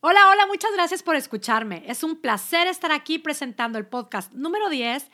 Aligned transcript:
Hola, 0.00 0.28
hola, 0.30 0.46
muchas 0.46 0.72
gracias 0.74 1.02
por 1.02 1.16
escucharme. 1.16 1.82
Es 1.86 2.04
un 2.04 2.16
placer 2.16 2.68
estar 2.68 2.92
aquí 2.92 3.18
presentando 3.18 3.78
el 3.78 3.86
podcast 3.86 4.30
número 4.34 4.68
10 4.68 5.10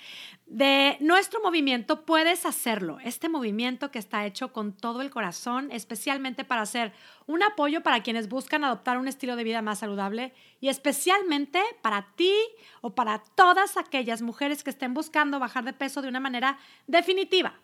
de 0.47 0.97
nuestro 0.99 1.41
movimiento 1.41 2.05
Puedes 2.05 2.45
Hacerlo. 2.45 2.99
Este 3.05 3.29
movimiento 3.29 3.93
que 3.93 4.01
está 4.01 4.27
hecho 4.27 4.53
con 4.53 4.73
todo 4.73 5.01
el 5.01 5.11
corazón, 5.11 5.71
especialmente 5.71 6.45
para 6.45 6.63
hacer 6.63 6.93
un 7.27 7.45
apoyo 7.45 7.85
para 7.85 8.03
quienes 8.03 8.29
buscan 8.29 8.65
adoptar 8.65 8.99
un 8.99 9.07
estilo 9.07 9.37
de 9.37 9.45
vida 9.45 9.63
más 9.63 9.79
saludable 9.79 10.35
y 10.61 10.69
especialmente 10.69 11.63
para 11.81 12.09
ti 12.17 12.35
o 12.81 12.93
para 12.97 13.23
todas 13.37 13.77
aquellas 13.77 14.21
mujeres 14.21 14.65
que 14.65 14.71
estén 14.71 14.95
buscando 14.95 15.39
bajar 15.39 15.63
de 15.63 15.75
peso 15.75 16.03
de 16.03 16.09
una 16.09 16.21
manera 16.21 16.59
definitiva. 16.89 17.55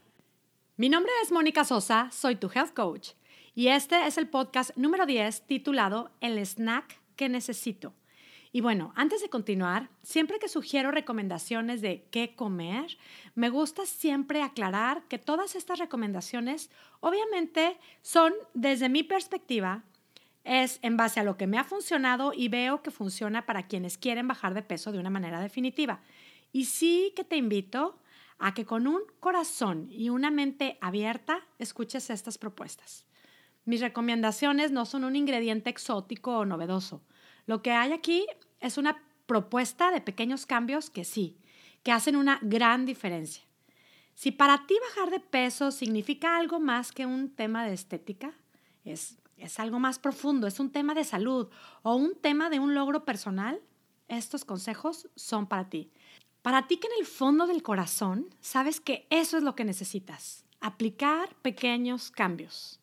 Mi 0.77 0.89
nombre 0.89 1.12
es 1.25 1.32
Mónica 1.32 1.64
Sosa, 1.64 2.11
soy 2.12 2.37
tu 2.37 2.48
health 2.48 2.75
coach 2.75 3.11
y 3.57 3.69
este 3.69 4.07
es 4.07 4.19
el 4.19 4.29
podcast 4.29 4.71
número 4.77 5.05
10 5.05 5.48
titulado 5.48 6.12
El 6.21 6.39
snack 6.39 7.07
que 7.19 7.29
necesito. 7.29 7.93
Y 8.50 8.63
bueno, 8.63 8.93
antes 8.96 9.21
de 9.21 9.29
continuar, 9.29 9.90
siempre 10.03 10.39
que 10.39 10.49
sugiero 10.49 10.90
recomendaciones 10.90 11.82
de 11.82 12.07
qué 12.11 12.35
comer, 12.35 12.96
me 13.35 13.50
gusta 13.50 13.85
siempre 13.85 14.43
aclarar 14.43 15.03
que 15.09 15.18
todas 15.18 15.54
estas 15.54 15.79
recomendaciones 15.79 16.71
obviamente 17.00 17.76
son 18.00 18.32
desde 18.54 18.89
mi 18.89 19.03
perspectiva, 19.03 19.85
es 20.45 20.79
en 20.81 20.96
base 20.96 21.21
a 21.21 21.25
lo 21.25 21.36
que 21.36 21.46
me 21.46 21.59
ha 21.59 21.64
funcionado 21.64 22.32
y 22.32 22.49
veo 22.49 22.82
que 22.82 22.90
funciona 22.90 23.45
para 23.45 23.67
quienes 23.67 23.98
quieren 23.98 24.29
bajar 24.29 24.54
de 24.54 24.62
peso 24.62 24.93
de 24.93 24.98
una 24.98 25.11
manera 25.11 25.40
definitiva. 25.40 26.00
Y 26.53 26.64
sí 26.64 27.12
que 27.14 27.25
te 27.25 27.37
invito 27.37 27.98
a 28.39 28.54
que 28.54 28.64
con 28.64 28.87
un 28.87 29.03
corazón 29.21 29.89
y 29.90 30.09
una 30.09 30.31
mente 30.31 30.79
abierta 30.81 31.46
escuches 31.59 32.09
estas 32.09 32.39
propuestas. 32.39 33.08
Mis 33.69 33.83
recomendaciones 33.83 34.72
no 34.72 34.86
son 34.86 35.05
un 35.05 35.14
ingrediente 35.14 35.69
exótico 35.69 36.39
o 36.39 36.47
novedoso. 36.47 37.03
Lo 37.45 37.61
que 37.61 37.72
hay 37.72 37.92
aquí 37.92 38.27
es 38.61 38.78
una 38.78 39.05
propuesta 39.27 39.91
de 39.91 40.00
pequeños 40.00 40.47
cambios 40.47 40.89
que 40.89 41.05
sí, 41.05 41.37
que 41.83 41.92
hacen 41.92 42.17
una 42.17 42.39
gran 42.41 42.87
diferencia. 42.87 43.45
Si 44.15 44.33
para 44.33 44.67
ti 44.67 44.75
bajar 44.89 45.11
de 45.11 45.20
peso 45.20 45.70
significa 45.70 46.39
algo 46.39 46.61
más 46.61 46.92
que 46.92 47.05
un 47.05 47.29
tema 47.29 47.67
de 47.67 47.75
estética, 47.75 48.33
es, 48.87 49.19
es 49.37 49.61
algo 49.61 49.79
más 49.79 49.98
profundo, 49.98 50.47
es 50.47 50.61
un 50.61 50.73
tema 50.73 50.95
de 50.95 51.05
salud 51.05 51.51
o 51.83 51.95
un 51.95 52.14
tema 52.14 52.48
de 52.48 52.61
un 52.61 52.73
logro 52.73 53.05
personal, 53.05 53.61
estos 54.09 54.47
consejos 54.47 55.11
son 55.14 55.47
para 55.47 55.69
ti. 55.69 55.92
Para 56.41 56.69
ti 56.69 56.79
que 56.79 56.87
en 56.87 57.01
el 57.01 57.07
fondo 57.07 57.47
del 57.47 57.62
corazón 57.62 58.35
sabes 58.41 58.81
que 58.81 59.07
eso 59.11 59.37
es 59.37 59.42
lo 59.42 59.55
que 59.55 59.67
necesitas, 59.67 60.47
aplicar 60.59 61.35
pequeños 61.42 62.11
cambios. 62.11 62.81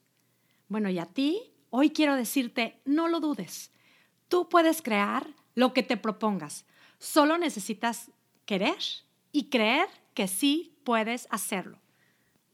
Bueno, 0.67 0.89
y 0.89 0.99
a 0.99 1.05
ti, 1.05 1.53
hoy 1.69 1.91
quiero 1.91 2.15
decirte, 2.15 2.79
no 2.85 3.07
lo 3.07 3.19
dudes. 3.19 3.71
Tú 4.27 4.49
puedes 4.49 4.81
crear 4.81 5.27
lo 5.53 5.73
que 5.73 5.83
te 5.83 5.97
propongas. 5.97 6.65
Solo 6.97 7.37
necesitas 7.37 8.11
querer 8.45 8.77
y 9.31 9.49
creer 9.49 9.87
que 10.13 10.27
sí 10.27 10.77
puedes 10.83 11.27
hacerlo. 11.29 11.79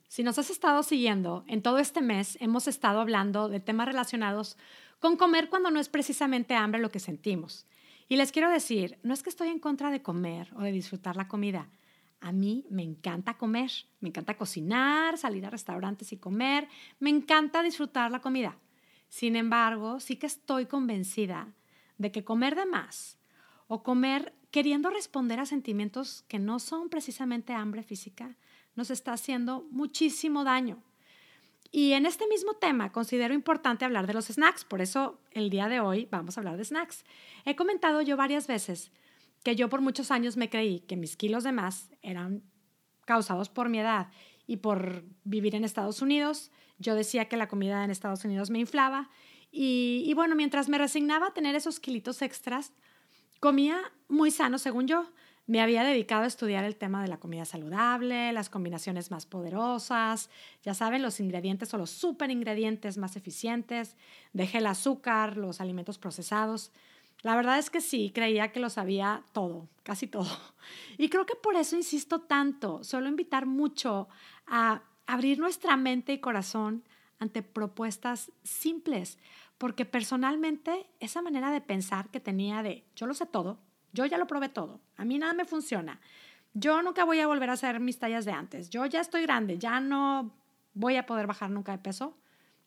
Si 0.07 0.23
nos 0.23 0.37
has 0.37 0.49
estado 0.49 0.83
siguiendo, 0.83 1.45
en 1.47 1.61
todo 1.61 1.79
este 1.79 2.01
mes 2.01 2.37
hemos 2.41 2.67
estado 2.67 2.99
hablando 2.99 3.47
de 3.47 3.61
temas 3.61 3.87
relacionados 3.87 4.57
con 4.99 5.15
comer 5.15 5.49
cuando 5.49 5.71
no 5.71 5.79
es 5.79 5.87
precisamente 5.87 6.53
hambre 6.53 6.81
lo 6.81 6.91
que 6.91 6.99
sentimos. 6.99 7.65
Y 8.09 8.17
les 8.17 8.33
quiero 8.33 8.51
decir, 8.51 8.99
no 9.03 9.13
es 9.13 9.23
que 9.23 9.29
estoy 9.29 9.47
en 9.47 9.59
contra 9.59 9.89
de 9.89 10.01
comer 10.01 10.51
o 10.57 10.61
de 10.63 10.73
disfrutar 10.73 11.15
la 11.15 11.29
comida. 11.29 11.69
A 12.21 12.31
mí 12.31 12.65
me 12.69 12.83
encanta 12.83 13.37
comer, 13.37 13.71
me 13.99 14.09
encanta 14.09 14.37
cocinar, 14.37 15.17
salir 15.17 15.45
a 15.45 15.49
restaurantes 15.49 16.13
y 16.13 16.17
comer, 16.17 16.67
me 16.99 17.09
encanta 17.09 17.63
disfrutar 17.63 18.11
la 18.11 18.21
comida. 18.21 18.57
Sin 19.09 19.35
embargo, 19.35 19.99
sí 19.99 20.15
que 20.15 20.27
estoy 20.27 20.67
convencida 20.67 21.53
de 21.97 22.11
que 22.11 22.23
comer 22.23 22.55
de 22.55 22.65
más 22.65 23.17
o 23.67 23.83
comer 23.83 24.33
queriendo 24.51 24.89
responder 24.89 25.39
a 25.39 25.45
sentimientos 25.45 26.23
que 26.27 26.39
no 26.39 26.59
son 26.59 26.89
precisamente 26.89 27.53
hambre 27.53 27.83
física 27.83 28.37
nos 28.75 28.91
está 28.91 29.13
haciendo 29.13 29.65
muchísimo 29.71 30.43
daño. 30.43 30.81
Y 31.71 31.93
en 31.93 32.05
este 32.05 32.27
mismo 32.27 32.53
tema 32.55 32.91
considero 32.91 33.33
importante 33.33 33.85
hablar 33.85 34.05
de 34.05 34.13
los 34.13 34.27
snacks, 34.27 34.65
por 34.65 34.81
eso 34.81 35.19
el 35.31 35.49
día 35.49 35.69
de 35.69 35.79
hoy 35.79 36.07
vamos 36.11 36.37
a 36.37 36.41
hablar 36.41 36.57
de 36.57 36.65
snacks. 36.65 37.05
He 37.45 37.55
comentado 37.55 38.01
yo 38.01 38.17
varias 38.17 38.45
veces 38.47 38.91
que 39.43 39.55
yo 39.55 39.69
por 39.69 39.81
muchos 39.81 40.11
años 40.11 40.37
me 40.37 40.49
creí 40.49 40.81
que 40.81 40.97
mis 40.97 41.17
kilos 41.17 41.43
de 41.43 41.51
más 41.51 41.89
eran 42.01 42.43
causados 43.05 43.49
por 43.49 43.69
mi 43.69 43.79
edad 43.79 44.09
y 44.47 44.57
por 44.57 45.03
vivir 45.23 45.55
en 45.55 45.63
Estados 45.63 46.01
Unidos. 46.01 46.51
Yo 46.77 46.95
decía 46.95 47.25
que 47.25 47.37
la 47.37 47.47
comida 47.47 47.83
en 47.83 47.91
Estados 47.91 48.23
Unidos 48.25 48.49
me 48.49 48.59
inflaba 48.59 49.09
y, 49.51 50.03
y 50.05 50.13
bueno, 50.13 50.35
mientras 50.35 50.69
me 50.69 50.77
resignaba 50.77 51.27
a 51.27 51.33
tener 51.33 51.55
esos 51.55 51.79
kilitos 51.79 52.21
extras, 52.21 52.73
comía 53.39 53.79
muy 54.07 54.31
sano 54.31 54.57
según 54.57 54.87
yo. 54.87 55.11
Me 55.47 55.59
había 55.59 55.83
dedicado 55.83 56.23
a 56.23 56.27
estudiar 56.27 56.63
el 56.63 56.77
tema 56.77 57.01
de 57.01 57.09
la 57.09 57.19
comida 57.19 57.45
saludable, 57.45 58.31
las 58.31 58.49
combinaciones 58.49 59.11
más 59.11 59.25
poderosas, 59.25 60.29
ya 60.63 60.73
saben, 60.73 61.01
los 61.01 61.19
ingredientes 61.19 61.73
o 61.73 61.77
los 61.77 61.89
super 61.89 62.29
ingredientes 62.29 62.97
más 62.97 63.15
eficientes. 63.15 63.97
Dejé 64.31 64.59
el 64.59 64.67
azúcar, 64.67 65.35
los 65.35 65.59
alimentos 65.59 65.97
procesados. 65.97 66.71
La 67.23 67.35
verdad 67.35 67.59
es 67.59 67.69
que 67.69 67.81
sí, 67.81 68.11
creía 68.13 68.51
que 68.51 68.59
lo 68.59 68.69
sabía 68.69 69.23
todo, 69.33 69.69
casi 69.83 70.07
todo. 70.07 70.29
Y 70.97 71.09
creo 71.09 71.25
que 71.25 71.35
por 71.35 71.55
eso 71.55 71.75
insisto 71.75 72.21
tanto, 72.21 72.83
solo 72.83 73.07
invitar 73.07 73.47
mucho 73.47 74.07
a 74.45 74.83
abrir 75.07 75.39
nuestra 75.39 75.75
mente 75.75 76.13
y 76.13 76.19
corazón 76.19 76.83
ante 77.17 77.41
propuestas 77.41 78.31
simples, 78.43 79.17
porque 79.57 79.85
personalmente 79.85 80.87
esa 80.99 81.21
manera 81.21 81.51
de 81.51 81.61
pensar 81.61 82.09
que 82.09 82.19
tenía 82.19 82.61
de 82.61 82.85
yo 82.95 83.07
lo 83.07 83.15
sé 83.15 83.25
todo, 83.25 83.59
yo 83.91 84.05
ya 84.05 84.17
lo 84.17 84.27
probé 84.27 84.49
todo, 84.49 84.81
a 84.97 85.03
mí 85.03 85.17
nada 85.17 85.33
me 85.33 85.45
funciona, 85.45 85.99
yo 86.53 86.81
nunca 86.83 87.03
voy 87.03 87.19
a 87.19 87.27
volver 87.27 87.49
a 87.49 87.53
hacer 87.53 87.79
mis 87.79 87.97
tallas 87.97 88.25
de 88.25 88.31
antes, 88.31 88.69
yo 88.69 88.85
ya 88.85 89.01
estoy 89.01 89.23
grande, 89.23 89.57
ya 89.57 89.79
no 89.79 90.31
voy 90.73 90.95
a 90.95 91.05
poder 91.05 91.27
bajar 91.27 91.49
nunca 91.49 91.71
de 91.71 91.77
peso. 91.79 92.17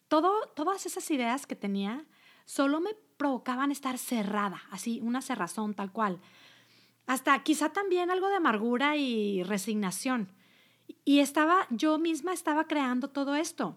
Todo, 0.09 0.49
todas 0.55 0.87
esas 0.87 1.11
ideas 1.11 1.47
que 1.47 1.57
tenía 1.57 2.05
solo 2.45 2.81
me 2.81 2.91
provocaban 3.17 3.71
estar 3.71 3.99
cerrada, 3.99 4.63
así, 4.71 5.01
una 5.03 5.23
cerrazón 5.23 5.75
tal 5.75 5.93
cual. 5.93 6.21
Hasta 7.07 7.43
quizá 7.43 7.73
también 7.73 8.11
algo 8.11 8.29
de 8.29 8.37
amargura 8.37 8.97
y 8.97 9.43
resignación. 9.43 10.33
Y 11.05 11.21
estaba, 11.21 11.67
yo 11.71 11.99
misma 11.99 12.33
estaba 12.33 12.67
creando 12.67 13.09
todo 13.09 13.35
esto. 13.35 13.77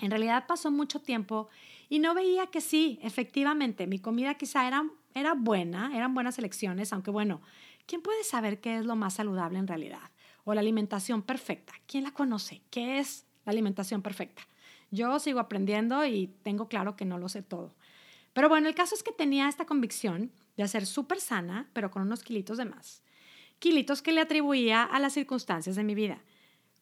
En 0.00 0.10
realidad 0.10 0.46
pasó 0.46 0.70
mucho 0.70 1.00
tiempo 1.00 1.48
y 1.88 1.98
no 1.98 2.14
veía 2.14 2.46
que 2.46 2.60
sí, 2.60 2.98
efectivamente, 3.02 3.86
mi 3.86 3.98
comida 3.98 4.34
quizá 4.34 4.66
era, 4.66 4.84
era 5.14 5.34
buena, 5.34 5.94
eran 5.94 6.14
buenas 6.14 6.38
elecciones, 6.38 6.92
aunque 6.92 7.10
bueno, 7.10 7.42
¿quién 7.86 8.00
puede 8.00 8.24
saber 8.24 8.60
qué 8.60 8.78
es 8.78 8.86
lo 8.86 8.96
más 8.96 9.14
saludable 9.14 9.58
en 9.58 9.66
realidad? 9.66 10.10
O 10.44 10.54
la 10.54 10.60
alimentación 10.60 11.22
perfecta. 11.22 11.74
¿Quién 11.86 12.04
la 12.04 12.12
conoce? 12.12 12.62
¿Qué 12.70 12.98
es 12.98 13.26
la 13.44 13.52
alimentación 13.52 14.00
perfecta? 14.00 14.42
Yo 14.90 15.18
sigo 15.18 15.40
aprendiendo 15.40 16.04
y 16.04 16.28
tengo 16.42 16.68
claro 16.68 16.96
que 16.96 17.04
no 17.04 17.18
lo 17.18 17.28
sé 17.28 17.42
todo. 17.42 17.74
Pero 18.32 18.48
bueno, 18.48 18.68
el 18.68 18.74
caso 18.74 18.94
es 18.94 19.02
que 19.02 19.12
tenía 19.12 19.48
esta 19.48 19.66
convicción 19.66 20.30
de 20.56 20.68
ser 20.68 20.86
súper 20.86 21.20
sana, 21.20 21.68
pero 21.72 21.90
con 21.90 22.02
unos 22.02 22.22
kilitos 22.22 22.58
de 22.58 22.64
más. 22.64 23.02
Kilitos 23.58 24.02
que 24.02 24.12
le 24.12 24.20
atribuía 24.20 24.82
a 24.82 25.00
las 25.00 25.12
circunstancias 25.12 25.76
de 25.76 25.84
mi 25.84 25.94
vida. 25.94 26.22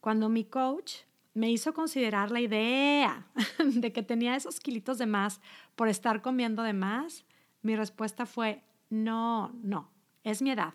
Cuando 0.01 0.29
mi 0.29 0.45
coach 0.45 0.95
me 1.35 1.51
hizo 1.51 1.75
considerar 1.75 2.31
la 2.31 2.41
idea 2.41 3.27
de 3.65 3.93
que 3.93 4.03
tenía 4.03 4.37
esos 4.37 4.61
kilitos 4.61 4.99
de 4.99 5.07
más 5.07 5.41
por 5.77 5.89
estar 5.89 6.23
comiendo 6.23 6.63
de 6.63 6.73
más, 6.73 7.25
mi 7.63 7.77
respuesta 7.77 8.27
fue, 8.27 8.63
no, 8.91 9.53
no, 9.63 9.91
es 10.25 10.43
mi 10.43 10.51
edad. 10.51 10.75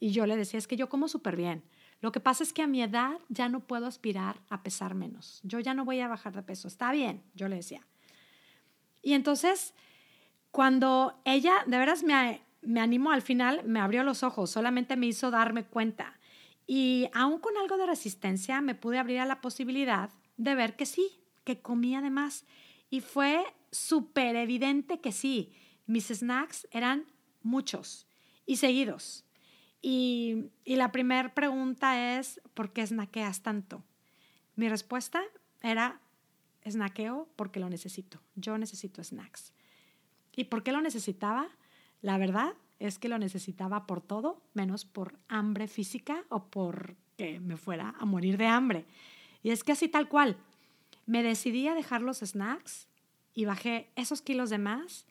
Y 0.00 0.10
yo 0.10 0.26
le 0.26 0.36
decía, 0.36 0.58
es 0.58 0.66
que 0.66 0.76
yo 0.76 0.88
como 0.88 1.08
súper 1.08 1.36
bien. 1.36 1.62
Lo 2.04 2.12
que 2.12 2.20
pasa 2.20 2.44
es 2.44 2.52
que 2.52 2.60
a 2.60 2.66
mi 2.66 2.82
edad 2.82 3.18
ya 3.30 3.48
no 3.48 3.60
puedo 3.60 3.86
aspirar 3.86 4.36
a 4.50 4.62
pesar 4.62 4.94
menos. 4.94 5.40
Yo 5.42 5.58
ya 5.58 5.72
no 5.72 5.86
voy 5.86 6.00
a 6.00 6.06
bajar 6.06 6.34
de 6.34 6.42
peso. 6.42 6.68
Está 6.68 6.92
bien, 6.92 7.22
yo 7.34 7.48
le 7.48 7.56
decía. 7.56 7.80
Y 9.00 9.14
entonces, 9.14 9.72
cuando 10.50 11.18
ella, 11.24 11.64
de 11.66 11.78
veras 11.78 12.02
me, 12.02 12.42
me 12.60 12.82
animó 12.82 13.10
al 13.12 13.22
final, 13.22 13.62
me 13.64 13.80
abrió 13.80 14.02
los 14.02 14.22
ojos, 14.22 14.50
solamente 14.50 14.96
me 14.96 15.06
hizo 15.06 15.30
darme 15.30 15.64
cuenta. 15.64 16.20
Y 16.66 17.08
aún 17.14 17.38
con 17.38 17.56
algo 17.56 17.78
de 17.78 17.86
resistencia, 17.86 18.60
me 18.60 18.74
pude 18.74 18.98
abrir 18.98 19.20
a 19.20 19.24
la 19.24 19.40
posibilidad 19.40 20.10
de 20.36 20.54
ver 20.54 20.76
que 20.76 20.84
sí, 20.84 21.08
que 21.42 21.62
comía 21.62 22.02
de 22.02 22.10
más. 22.10 22.44
Y 22.90 23.00
fue 23.00 23.42
súper 23.70 24.36
evidente 24.36 25.00
que 25.00 25.10
sí, 25.10 25.54
mis 25.86 26.08
snacks 26.08 26.68
eran 26.70 27.06
muchos 27.42 28.06
y 28.44 28.56
seguidos. 28.56 29.24
Y, 29.86 30.46
la 30.64 30.92
primera 30.92 31.34
pregunta 31.34 32.16
es, 32.16 32.40
¿por 32.54 32.72
qué 32.72 32.86
snackeas 32.86 33.42
tanto? 33.42 33.84
Mi 34.56 34.70
respuesta 34.70 35.22
era 35.60 36.00
snackeo 36.66 37.28
porque 37.36 37.60
lo 37.60 37.68
necesito. 37.68 38.18
Yo 38.34 38.56
necesito 38.56 39.04
snacks. 39.04 39.52
¿Y 40.34 40.44
por 40.44 40.62
qué 40.62 40.72
lo 40.72 40.80
necesitaba? 40.80 41.48
La 42.00 42.16
verdad 42.16 42.54
es 42.78 42.98
que 42.98 43.10
lo 43.10 43.18
necesitaba 43.18 43.86
por 43.86 44.00
todo, 44.00 44.40
menos 44.54 44.86
por 44.86 45.18
hambre 45.28 45.68
física 45.68 46.24
o 46.30 46.46
por 46.46 46.96
que 47.18 47.38
me 47.40 47.58
fuera 47.58 47.94
a 48.00 48.06
morir 48.06 48.38
de 48.38 48.46
hambre. 48.46 48.86
Y 49.42 49.50
es 49.50 49.64
que 49.64 49.72
así 49.72 49.88
tal 49.88 50.08
cual, 50.08 50.38
me 51.04 51.22
decidí 51.22 51.68
a 51.68 51.74
dejar 51.74 52.00
los 52.00 52.20
snacks 52.20 52.88
y 53.34 53.44
bajé 53.44 53.90
esos 53.96 54.22
kilos 54.22 54.48
de 54.48 54.56
más 54.56 55.04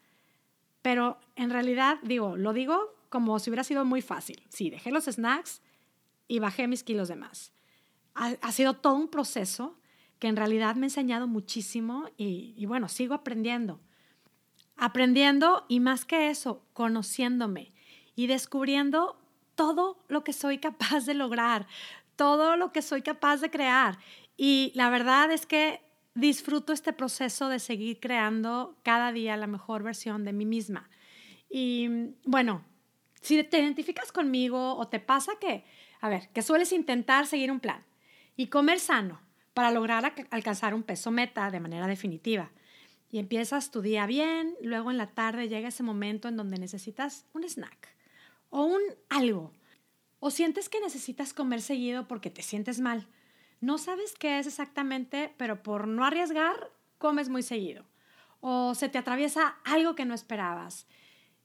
Pero 0.81 1.19
en 1.35 1.51
realidad, 1.51 1.99
digo, 2.01 2.37
lo 2.37 2.53
digo 2.53 2.95
como 3.13 3.37
si 3.37 3.51
hubiera 3.51 3.63
sido 3.63 3.85
muy 3.85 4.01
fácil. 4.01 4.41
Sí, 4.49 4.71
dejé 4.71 4.89
los 4.89 5.05
snacks 5.05 5.61
y 6.27 6.39
bajé 6.39 6.67
mis 6.67 6.83
kilos 6.83 7.09
de 7.09 7.15
más. 7.15 7.53
Ha, 8.15 8.51
sido 8.51 8.73
todo 8.73 8.95
un 8.95 9.07
proceso 9.07 9.77
que 10.17 10.27
en 10.27 10.35
realidad 10.35 10.75
me 10.75 10.85
ha 10.85 10.89
enseñado 10.89 11.27
muchísimo 11.27 12.09
y, 12.17 12.55
y 12.57 12.65
bueno, 12.65 12.89
sigo 12.89 13.13
aprendiendo. 13.13 13.79
Aprendiendo 14.77 15.63
y 15.69 15.79
más 15.79 16.05
que 16.05 16.31
eso, 16.31 16.65
conociéndome 16.73 17.71
y 18.15 18.25
descubriendo 18.25 19.21
todo 19.53 20.03
lo 20.07 20.23
que 20.23 20.33
soy 20.33 20.57
capaz 20.57 21.05
de 21.05 21.13
lograr, 21.13 21.67
todo 22.15 22.55
lo 22.55 22.71
que 22.71 22.81
soy 22.81 23.03
capaz 23.03 23.41
de 23.41 23.51
crear. 23.51 23.99
Y 24.37 24.71
la 24.73 24.89
verdad 24.89 25.31
es 25.31 25.45
que 25.45 25.81
disfruto 26.15 26.73
este 26.73 26.93
proceso 26.93 27.47
de 27.47 27.59
seguir 27.59 27.99
creando 27.99 28.75
cada 28.81 29.11
día 29.11 29.37
la 29.37 29.45
mejor 29.45 29.83
versión 29.83 30.25
de 30.25 30.33
mí 30.33 30.47
misma. 30.47 30.89
Y 31.47 32.15
bueno, 32.25 32.65
si 33.23 33.43
te 33.43 33.59
identificas 33.59 34.11
conmigo 34.11 34.75
o 34.75 34.87
te 34.87 34.99
pasa 34.99 35.33
que, 35.41 35.63
a 36.01 36.09
ver, 36.09 36.29
que 36.29 36.41
sueles 36.41 36.71
intentar 36.71 37.25
seguir 37.25 37.51
un 37.51 37.59
plan 37.59 37.83
y 38.35 38.47
comer 38.47 38.79
sano 38.79 39.19
para 39.53 39.71
lograr 39.71 40.13
alcanzar 40.29 40.73
un 40.73 40.83
peso 40.83 41.09
meta 41.09 41.49
de 41.49 41.59
manera 41.59 41.87
definitiva. 41.87 42.51
Y 43.11 43.19
empiezas 43.19 43.71
tu 43.71 43.81
día 43.81 44.05
bien, 44.05 44.55
luego 44.61 44.91
en 44.91 44.97
la 44.97 45.07
tarde 45.07 45.49
llega 45.49 45.69
ese 45.69 45.83
momento 45.83 46.27
en 46.27 46.37
donde 46.37 46.57
necesitas 46.57 47.25
un 47.33 47.43
snack 47.43 47.95
o 48.49 48.65
un 48.65 48.81
algo. 49.09 49.51
O 50.19 50.29
sientes 50.29 50.69
que 50.69 50.79
necesitas 50.79 51.33
comer 51.33 51.61
seguido 51.61 52.07
porque 52.07 52.29
te 52.29 52.43
sientes 52.43 52.79
mal 52.79 53.07
no 53.63 53.77
sabes 53.77 54.13
qué 54.19 54.39
es 54.39 54.47
exactamente, 54.47 55.33
pero 55.37 55.63
por 55.63 55.87
no 55.87 56.03
arriesgar, 56.03 56.69
comes 56.97 57.29
muy 57.29 57.43
seguido. 57.43 57.85
O 58.41 58.75
se 58.75 58.89
te 58.89 58.97
atraviesa 58.97 59.55
algo 59.63 59.95
que 59.95 60.03
no 60.03 60.13
esperabas. 60.13 60.85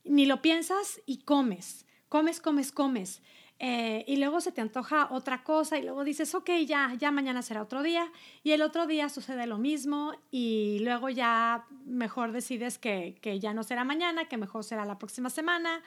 Ni 0.08 0.26
lo 0.26 0.42
piensas 0.42 1.00
y 1.06 1.18
comes. 1.18 1.86
Comes, 2.08 2.40
comes, 2.40 2.72
comes. 2.72 3.22
Eh, 3.60 4.04
y 4.06 4.16
luego 4.18 4.40
se 4.40 4.52
te 4.52 4.60
antoja 4.60 5.08
otra 5.10 5.42
cosa 5.42 5.78
y 5.78 5.82
luego 5.82 6.04
dices, 6.04 6.32
ok, 6.34 6.48
ya, 6.64 6.94
ya 6.96 7.10
mañana 7.10 7.42
será 7.42 7.62
otro 7.62 7.82
día. 7.82 8.10
Y 8.44 8.52
el 8.52 8.62
otro 8.62 8.86
día 8.86 9.08
sucede 9.08 9.46
lo 9.46 9.58
mismo 9.58 10.12
y 10.30 10.78
luego 10.80 11.08
ya 11.08 11.66
mejor 11.84 12.32
decides 12.32 12.78
que, 12.78 13.18
que 13.20 13.40
ya 13.40 13.54
no 13.54 13.64
será 13.64 13.84
mañana, 13.84 14.26
que 14.26 14.36
mejor 14.36 14.64
será 14.64 14.84
la 14.84 14.98
próxima 14.98 15.28
semana. 15.28 15.82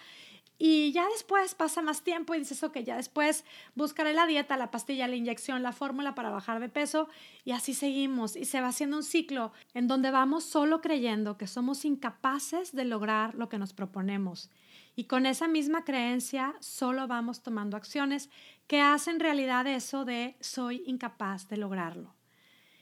Y 0.64 0.92
ya 0.92 1.08
después 1.10 1.56
pasa 1.56 1.82
más 1.82 2.04
tiempo 2.04 2.36
y 2.36 2.38
dices, 2.38 2.64
ok, 2.64 2.78
ya 2.82 2.96
después 2.96 3.46
buscaré 3.74 4.14
la 4.14 4.28
dieta, 4.28 4.58
la 4.58 4.70
pastilla, 4.70 5.08
la 5.08 5.16
inyección, 5.16 5.64
la 5.64 5.72
fórmula 5.72 6.14
para 6.14 6.30
bajar 6.30 6.60
de 6.60 6.70
peso 6.70 7.10
y 7.44 7.54
así 7.54 7.74
seguimos. 7.74 8.36
Y 8.36 8.46
se 8.46 8.62
va 8.62 8.68
haciendo 8.68 8.98
un 8.98 9.02
ciclo 9.02 9.54
en 9.74 9.88
donde 9.88 10.12
vamos 10.12 10.44
solo 10.44 10.80
creyendo 10.80 11.36
que 11.36 11.48
somos 11.48 11.84
incapaces 11.84 12.76
de 12.76 12.86
lograr 12.86 13.34
lo 13.34 13.50
que 13.50 13.58
nos 13.58 13.74
proponemos. 13.74 14.52
Y 14.96 15.06
con 15.06 15.26
esa 15.26 15.48
misma 15.48 15.84
creencia 15.84 16.54
solo 16.60 17.08
vamos 17.08 17.42
tomando 17.42 17.76
acciones 17.76 18.30
que 18.68 18.82
hacen 18.82 19.20
realidad 19.20 19.66
eso 19.66 20.06
de 20.06 20.36
soy 20.42 20.84
incapaz 20.86 21.50
de 21.50 21.58
lograrlo. 21.58 22.14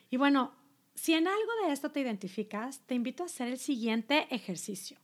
Y 0.09 0.17
bueno, 0.17 0.51
si 0.95 1.13
en 1.13 1.29
algo 1.29 1.51
de 1.63 1.71
esto 1.71 1.91
te 1.91 2.01
identificas, 2.01 2.81
te 2.81 2.95
invito 2.95 3.23
a 3.23 3.27
hacer 3.27 3.47
el 3.47 3.57
siguiente 3.57 4.27
ejercicio. 4.31 4.97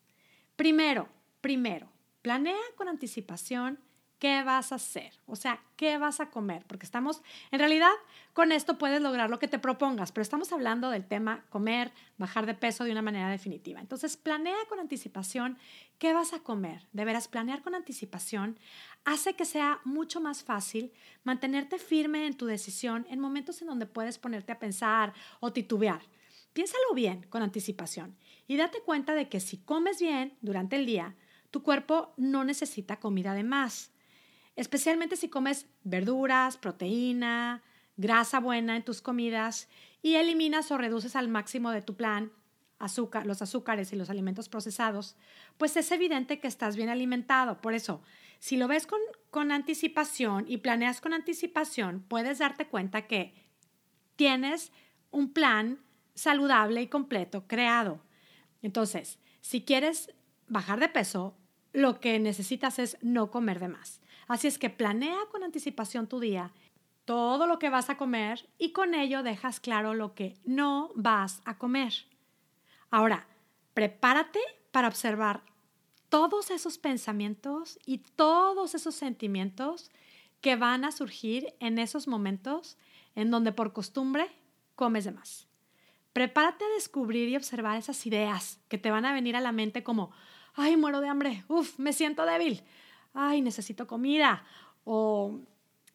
Primero, 0.58 1.08
primero, 1.40 1.95
Planea 2.26 2.58
con 2.76 2.90
anticipación 2.90 3.78
qué 4.18 4.42
vas 4.42 4.72
a 4.72 4.78
hacer, 4.78 5.14
o 5.28 5.36
sea, 5.36 5.64
qué 5.76 6.00
vas 6.00 6.20
a 6.20 6.32
comer, 6.32 6.66
porque 6.66 6.84
estamos, 6.84 7.22
en 7.52 7.60
realidad, 7.60 7.92
con 8.34 8.52
esto 8.52 8.80
puedes 8.80 9.00
lograr 9.00 9.30
lo 9.30 9.38
que 9.38 9.48
te 9.48 9.60
propongas, 9.60 10.12
pero 10.12 10.24
estamos 10.24 10.52
hablando 10.52 10.90
del 10.90 11.06
tema 11.06 11.46
comer, 11.52 11.92
bajar 12.18 12.48
de 12.48 12.56
peso 12.56 12.84
de 12.84 12.92
una 12.92 13.04
manera 13.04 13.30
definitiva. 13.30 13.80
Entonces, 13.80 14.18
planea 14.18 14.56
con 14.68 14.80
anticipación 14.80 15.60
qué 16.00 16.14
vas 16.14 16.34
a 16.34 16.40
comer. 16.40 16.88
De 16.94 17.06
veras, 17.06 17.28
planear 17.28 17.62
con 17.62 17.76
anticipación 17.76 18.58
hace 19.04 19.36
que 19.36 19.46
sea 19.46 19.80
mucho 19.84 20.20
más 20.20 20.44
fácil 20.44 20.92
mantenerte 21.24 21.78
firme 21.78 22.26
en 22.26 22.36
tu 22.36 22.48
decisión 22.48 23.06
en 23.12 23.20
momentos 23.20 23.62
en 23.62 23.68
donde 23.68 23.86
puedes 23.86 24.18
ponerte 24.18 24.52
a 24.52 24.58
pensar 24.58 25.14
o 25.42 25.54
titubear. 25.54 26.02
Piénsalo 26.54 26.96
bien 26.96 27.22
con 27.30 27.44
anticipación 27.44 28.18
y 28.48 28.58
date 28.58 28.80
cuenta 28.80 29.14
de 29.14 29.30
que 29.30 29.40
si 29.40 29.58
comes 29.58 30.00
bien 30.00 30.36
durante 30.42 30.76
el 30.76 30.88
día, 30.88 31.16
tu 31.56 31.64
cuerpo 31.64 32.14
no 32.18 32.44
necesita 32.44 33.00
comida 33.00 33.34
de 33.34 33.46
más. 33.46 33.94
Especialmente 34.58 35.16
si 35.16 35.30
comes 35.30 35.68
verduras, 35.86 36.58
proteína, 36.58 37.64
grasa 37.96 38.42
buena 38.42 38.76
en 38.76 38.84
tus 38.84 39.02
comidas 39.02 39.70
y 40.02 40.16
eliminas 40.16 40.70
o 40.72 40.78
reduces 40.78 41.16
al 41.16 41.30
máximo 41.30 41.72
de 41.72 41.82
tu 41.82 41.96
plan 41.96 42.34
azúcar, 42.78 43.26
los 43.26 43.42
azúcares 43.42 43.94
y 43.94 43.96
los 43.96 44.10
alimentos 44.10 44.50
procesados, 44.50 45.16
pues 45.58 45.78
es 45.78 45.90
evidente 45.94 46.42
que 46.42 46.50
estás 46.50 46.76
bien 46.76 46.90
alimentado. 46.90 47.62
Por 47.62 47.74
eso, 47.74 48.02
si 48.40 48.58
lo 48.58 48.68
ves 48.68 48.86
con, 48.86 49.00
con 49.32 49.54
anticipación 49.54 50.44
y 50.50 50.58
planeas 50.58 51.00
con 51.00 51.14
anticipación, 51.14 52.04
puedes 52.06 52.40
darte 52.40 52.68
cuenta 52.68 53.08
que 53.08 53.34
tienes 54.18 54.74
un 55.10 55.32
plan 55.32 55.80
saludable 56.16 56.82
y 56.82 56.88
completo 56.88 57.48
creado. 57.48 58.02
Entonces, 58.62 59.20
si 59.40 59.62
quieres 59.62 60.14
bajar 60.48 60.82
de 60.82 60.90
peso, 60.90 61.38
lo 61.76 62.00
que 62.00 62.20
necesitas 62.20 62.80
es 62.80 62.98
no 63.02 63.30
comer 63.30 63.60
de 63.60 63.68
más. 63.68 64.02
Así 64.28 64.48
es 64.48 64.58
que 64.58 64.70
planea 64.70 65.18
con 65.32 65.44
anticipación 65.44 66.08
tu 66.08 66.20
día, 66.20 66.52
todo 67.04 67.46
lo 67.46 67.60
que 67.60 67.70
vas 67.70 67.90
a 67.90 67.98
comer 67.98 68.50
y 68.58 68.72
con 68.72 68.96
ello 68.96 69.22
dejas 69.22 69.60
claro 69.60 69.94
lo 69.94 70.16
que 70.16 70.36
no 70.46 70.92
vas 70.96 71.42
a 71.46 71.58
comer. 71.58 71.94
Ahora, 72.90 73.28
prepárate 73.74 74.40
para 74.72 74.88
observar 74.88 75.44
todos 76.10 76.50
esos 76.50 76.78
pensamientos 76.78 77.78
y 77.86 78.00
todos 78.00 78.74
esos 78.74 78.96
sentimientos 78.96 79.92
que 80.42 80.56
van 80.56 80.86
a 80.86 80.92
surgir 80.92 81.54
en 81.60 81.78
esos 81.78 82.08
momentos 82.08 82.78
en 83.16 83.32
donde 83.32 83.52
por 83.52 83.74
costumbre 83.74 84.30
comes 84.76 85.06
de 85.06 85.12
más. 85.12 85.48
Prepárate 86.14 86.64
a 86.64 86.76
descubrir 86.76 87.28
y 87.28 87.36
observar 87.36 87.78
esas 87.78 88.06
ideas 88.06 88.60
que 88.70 88.78
te 88.78 88.92
van 88.92 89.06
a 89.06 89.14
venir 89.14 89.36
a 89.36 89.42
la 89.42 89.52
mente 89.52 89.84
como, 89.84 90.12
ay, 90.56 90.78
muero 90.78 91.02
de 91.02 91.08
hambre, 91.08 91.44
uf, 91.48 91.78
me 91.78 91.94
siento 91.94 92.26
débil, 92.26 92.64
ay, 93.14 93.42
necesito 93.42 93.88
comida, 93.88 94.44
o 94.84 95.40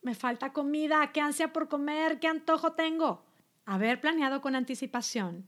me 0.02 0.14
falta 0.14 0.52
comida, 0.52 1.12
qué 1.12 1.20
ansia 1.20 1.52
por 1.52 1.68
comer, 1.68 2.18
qué 2.20 2.28
antojo 2.28 2.72
tengo. 2.72 3.24
Haber 3.66 4.00
planeado 4.00 4.40
con 4.40 4.56
anticipación 4.56 5.46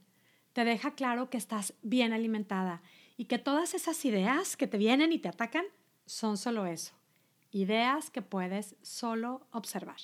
te 0.53 0.65
deja 0.65 0.95
claro 0.95 1.31
que 1.31 1.39
estás 1.39 1.75
bien 1.83 2.13
alimentada 2.13 2.83
y 3.17 3.25
que 3.25 3.39
todas 3.39 3.75
esas 3.75 4.05
ideas 4.05 4.57
que 4.57 4.67
te 4.67 4.79
vienen 4.79 5.13
y 5.13 5.19
te 5.19 5.29
atacan 5.29 5.65
son 6.07 6.37
solo 6.37 6.67
eso, 6.67 6.95
ideas 7.51 8.11
que 8.11 8.23
puedes 8.23 8.77
solo 8.83 9.47
observar. 9.51 9.99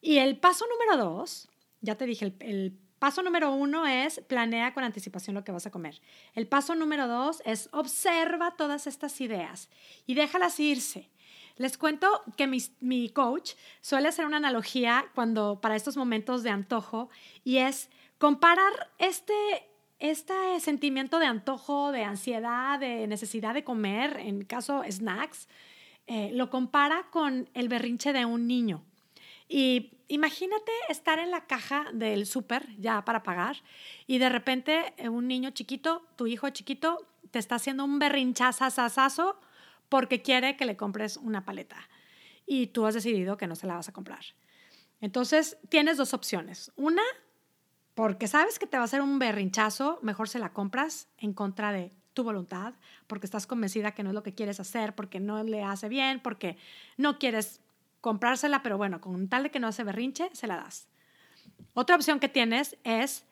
Y 0.00 0.18
el 0.18 0.38
paso 0.38 0.64
número 0.66 1.04
dos, 1.04 1.48
ya 1.80 1.96
te 1.96 2.06
dije, 2.06 2.26
el, 2.26 2.36
el 2.40 2.78
Paso 3.06 3.22
número 3.22 3.52
uno 3.52 3.86
es 3.86 4.20
planea 4.26 4.74
con 4.74 4.82
anticipación 4.82 5.34
lo 5.36 5.44
que 5.44 5.52
vas 5.52 5.64
a 5.64 5.70
comer. 5.70 6.00
El 6.34 6.48
paso 6.48 6.74
número 6.74 7.06
dos 7.06 7.40
es 7.44 7.68
observa 7.70 8.56
todas 8.56 8.88
estas 8.88 9.20
ideas 9.20 9.70
y 10.08 10.14
déjalas 10.14 10.58
irse. 10.58 11.08
Les 11.56 11.78
cuento 11.78 12.24
que 12.36 12.48
mi, 12.48 13.08
coach 13.10 13.52
suele 13.80 14.08
hacer 14.08 14.26
una 14.26 14.38
analogía 14.38 15.04
cuando 15.14 15.60
para 15.60 15.76
estos 15.76 15.96
momentos 15.96 16.42
de 16.42 16.50
antojo 16.50 17.08
y 17.44 17.58
es 17.58 17.90
comparar 18.18 18.72
este, 18.98 19.34
este 20.00 20.58
sentimiento 20.58 21.20
de 21.20 21.26
antojo, 21.26 21.92
de 21.92 22.02
ansiedad, 22.02 22.80
de 22.80 23.06
necesidad 23.06 23.54
de 23.54 23.62
comer, 23.62 24.16
en 24.18 24.44
caso 24.44 24.82
snacks, 24.90 25.46
eh, 26.08 26.30
lo 26.32 26.50
compara 26.50 27.06
con 27.12 27.48
el 27.54 27.68
berrinche 27.68 28.12
de 28.12 28.24
un 28.24 28.48
niño. 28.48 28.82
Y 29.48 29.95
imagínate 30.08 30.72
estar 30.88 31.18
en 31.18 31.30
la 31.30 31.46
caja 31.46 31.86
del 31.92 32.26
súper 32.26 32.76
ya 32.78 33.04
para 33.04 33.22
pagar 33.22 33.56
y 34.06 34.18
de 34.18 34.28
repente 34.28 34.94
eh, 34.96 35.08
un 35.08 35.28
niño 35.28 35.50
chiquito, 35.50 36.06
tu 36.16 36.26
hijo 36.26 36.48
chiquito, 36.50 37.06
te 37.30 37.38
está 37.38 37.56
haciendo 37.56 37.84
un 37.84 37.98
berrinchazazazazo 37.98 39.38
porque 39.88 40.22
quiere 40.22 40.56
que 40.56 40.64
le 40.64 40.76
compres 40.76 41.16
una 41.16 41.44
paleta 41.44 41.76
y 42.46 42.68
tú 42.68 42.86
has 42.86 42.94
decidido 42.94 43.36
que 43.36 43.46
no 43.46 43.56
se 43.56 43.66
la 43.66 43.74
vas 43.74 43.88
a 43.88 43.92
comprar. 43.92 44.24
Entonces 45.00 45.58
tienes 45.68 45.96
dos 45.96 46.14
opciones. 46.14 46.72
Una, 46.76 47.02
porque 47.94 48.28
sabes 48.28 48.58
que 48.58 48.66
te 48.66 48.76
va 48.76 48.82
a 48.82 48.86
hacer 48.86 49.02
un 49.02 49.18
berrinchazo, 49.18 49.98
mejor 50.02 50.28
se 50.28 50.38
la 50.38 50.52
compras 50.52 51.08
en 51.18 51.32
contra 51.32 51.72
de 51.72 51.92
tu 52.14 52.24
voluntad, 52.24 52.74
porque 53.06 53.26
estás 53.26 53.46
convencida 53.46 53.92
que 53.92 54.02
no 54.02 54.10
es 54.10 54.14
lo 54.14 54.22
que 54.22 54.34
quieres 54.34 54.58
hacer, 54.58 54.94
porque 54.94 55.20
no 55.20 55.42
le 55.44 55.62
hace 55.62 55.88
bien, 55.88 56.20
porque 56.20 56.56
no 56.96 57.18
quieres 57.18 57.60
comprársela, 58.06 58.62
pero 58.62 58.78
bueno, 58.78 59.00
con 59.00 59.28
tal 59.28 59.42
de 59.42 59.50
que 59.50 59.58
no 59.58 59.72
se 59.72 59.82
berrinche, 59.82 60.30
se 60.32 60.46
la 60.46 60.54
das. 60.54 60.86
Otra 61.74 61.96
opción 61.96 62.20
que 62.20 62.28
tienes 62.28 62.76
es 62.84 63.24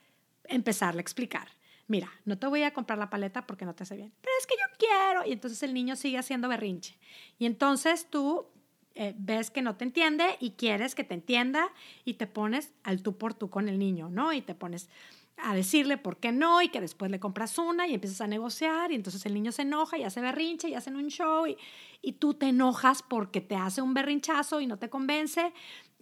empezarle 0.48 0.98
a 0.98 1.00
explicar. 1.00 1.46
Mira, 1.86 2.10
no 2.24 2.36
te 2.40 2.48
voy 2.48 2.64
a 2.64 2.74
comprar 2.74 2.98
la 2.98 3.08
paleta 3.08 3.46
porque 3.46 3.64
no 3.64 3.76
te 3.76 3.84
hace 3.84 3.94
bien, 3.94 4.12
pero 4.20 4.32
es 4.36 4.48
que 4.48 4.56
yo 4.56 4.76
quiero. 4.76 5.24
Y 5.26 5.32
entonces 5.32 5.62
el 5.62 5.74
niño 5.74 5.94
sigue 5.94 6.18
haciendo 6.18 6.48
berrinche. 6.48 6.98
Y 7.38 7.46
entonces 7.46 8.10
tú 8.10 8.48
eh, 8.94 9.14
ves 9.16 9.50
que 9.50 9.62
no 9.62 9.76
te 9.76 9.84
entiende 9.84 10.36
y 10.40 10.52
quieres 10.52 10.94
que 10.94 11.04
te 11.04 11.14
entienda 11.14 11.68
y 12.04 12.14
te 12.14 12.26
pones 12.26 12.72
al 12.82 13.02
tú 13.02 13.16
por 13.16 13.34
tú 13.34 13.50
con 13.50 13.68
el 13.68 13.78
niño, 13.78 14.08
¿no? 14.08 14.32
Y 14.32 14.40
te 14.40 14.54
pones, 14.54 14.88
a 15.36 15.54
decirle 15.54 15.96
por 15.96 16.18
qué 16.18 16.32
no 16.32 16.62
y 16.62 16.68
que 16.68 16.80
después 16.80 17.10
le 17.10 17.20
compras 17.20 17.58
una 17.58 17.86
y 17.86 17.94
empiezas 17.94 18.20
a 18.20 18.26
negociar 18.26 18.92
y 18.92 18.94
entonces 18.94 19.26
el 19.26 19.34
niño 19.34 19.52
se 19.52 19.62
enoja 19.62 19.98
y 19.98 20.04
hace 20.04 20.20
berrinche 20.20 20.68
y 20.68 20.74
hacen 20.74 20.96
un 20.96 21.08
show 21.08 21.46
y, 21.46 21.56
y 22.02 22.12
tú 22.12 22.34
te 22.34 22.46
enojas 22.46 23.02
porque 23.02 23.40
te 23.40 23.56
hace 23.56 23.82
un 23.82 23.94
berrinchazo 23.94 24.60
y 24.60 24.66
no 24.66 24.78
te 24.78 24.88
convence 24.88 25.52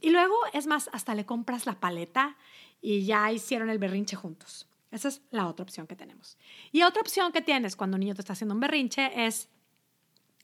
y 0.01 0.11
luego 0.11 0.35
es 0.53 0.67
más, 0.67 0.91
hasta 0.93 1.15
le 1.15 1.25
compras 1.25 1.65
la 1.65 1.81
paleta 1.81 2.37
y 2.81 3.05
ya 3.05 3.33
hicieron 3.33 3.71
el 3.71 3.79
berrinche 3.79 4.17
juntos. 4.17 4.67
Esa 4.91 5.09
es 5.09 5.23
la 5.31 5.47
otra 5.47 5.63
opción 5.63 5.87
que 5.87 5.97
tenemos. 5.97 6.37
Y 6.71 6.83
otra 6.83 7.01
opción 7.01 7.33
que 7.33 7.41
tienes 7.41 7.77
cuando 7.77 7.95
un 7.95 8.01
niño 8.01 8.15
te 8.15 8.21
está 8.21 8.35
haciendo 8.35 8.55
un 8.55 8.61
berrinche 8.61 9.27
es 9.27 9.49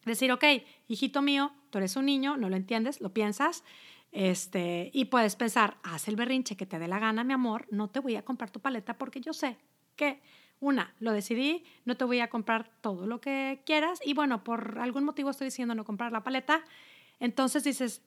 decir, 0.08 0.32
ok, 0.32 0.44
hijito 0.88 1.22
mío, 1.22 1.52
tú 1.70 1.78
eres 1.78 1.96
un 1.96 2.06
niño, 2.06 2.36
no 2.36 2.48
lo 2.48 2.56
entiendes, 2.56 3.00
lo 3.00 3.12
piensas, 3.12 3.64
este, 4.10 4.90
y 4.92 5.06
puedes 5.06 5.36
pensar, 5.36 5.76
haz 5.82 6.08
el 6.08 6.16
berrinche 6.16 6.56
que 6.56 6.66
te 6.66 6.78
dé 6.78 6.88
la 6.88 6.98
gana, 6.98 7.24
mi 7.24 7.34
amor, 7.34 7.66
no 7.70 7.88
te 7.88 8.00
voy 8.00 8.16
a 8.16 8.24
comprar 8.24 8.50
tu 8.50 8.60
paleta 8.60 8.96
porque 8.96 9.20
yo 9.20 9.32
sé 9.32 9.56
que, 9.96 10.20
una, 10.60 10.94
lo 10.98 11.12
decidí, 11.12 11.64
no 11.84 11.96
te 11.96 12.04
voy 12.04 12.20
a 12.20 12.30
comprar 12.30 12.70
todo 12.80 13.06
lo 13.06 13.20
que 13.20 13.62
quieras 13.64 14.00
y 14.04 14.14
bueno, 14.14 14.42
por 14.42 14.78
algún 14.80 15.04
motivo 15.04 15.30
estoy 15.30 15.46
diciendo 15.46 15.74
no 15.74 15.84
comprar 15.84 16.10
la 16.10 16.24
paleta. 16.24 16.64
Entonces 17.20 17.62
dices, 17.64 18.02